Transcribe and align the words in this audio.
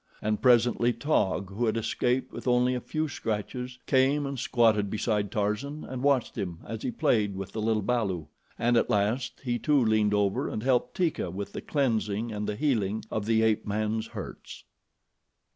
And 0.19 0.41
presently 0.41 0.93
Taug, 0.93 1.51
who 1.51 1.67
had 1.67 1.77
escaped 1.77 2.33
with 2.33 2.47
only 2.47 2.73
a 2.73 2.81
few 2.81 3.07
scratches, 3.07 3.77
came 3.85 4.25
and 4.25 4.39
squatted 4.39 4.89
beside 4.89 5.29
Tarzan 5.29 5.83
and 5.83 6.01
watched 6.01 6.35
him 6.35 6.57
as 6.65 6.81
he 6.81 6.89
played 6.89 7.35
with 7.35 7.51
the 7.51 7.61
little 7.61 7.83
balu, 7.83 8.25
and 8.57 8.77
at 8.77 8.89
last 8.89 9.41
he 9.43 9.59
too 9.59 9.79
leaned 9.85 10.15
over 10.15 10.49
and 10.49 10.63
helped 10.63 10.97
Teeka 10.97 11.29
with 11.29 11.53
the 11.53 11.61
cleansing 11.61 12.31
and 12.31 12.47
the 12.49 12.55
healing 12.55 13.05
of 13.11 13.27
the 13.27 13.43
ape 13.43 13.67
man's 13.67 14.07
hurts. 14.07 14.63